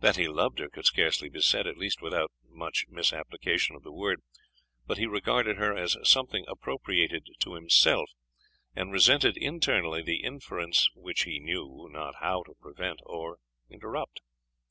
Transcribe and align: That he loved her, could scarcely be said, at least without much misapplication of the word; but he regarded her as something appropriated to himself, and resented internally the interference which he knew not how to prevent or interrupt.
That 0.00 0.16
he 0.16 0.28
loved 0.28 0.60
her, 0.60 0.70
could 0.70 0.86
scarcely 0.86 1.28
be 1.28 1.42
said, 1.42 1.66
at 1.66 1.76
least 1.76 2.00
without 2.00 2.32
much 2.48 2.86
misapplication 2.88 3.76
of 3.76 3.82
the 3.82 3.92
word; 3.92 4.22
but 4.86 4.96
he 4.96 5.04
regarded 5.06 5.58
her 5.58 5.76
as 5.76 5.98
something 6.04 6.46
appropriated 6.48 7.26
to 7.40 7.52
himself, 7.52 8.10
and 8.74 8.90
resented 8.90 9.36
internally 9.36 10.00
the 10.00 10.22
interference 10.24 10.88
which 10.94 11.24
he 11.24 11.38
knew 11.38 11.86
not 11.92 12.14
how 12.20 12.44
to 12.44 12.54
prevent 12.62 13.00
or 13.04 13.40
interrupt. 13.68 14.22